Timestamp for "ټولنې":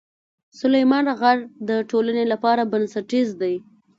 1.89-2.25